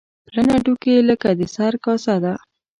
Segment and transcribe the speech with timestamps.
[0.25, 2.33] پلن هډوکي لکه د سر کاسه ده.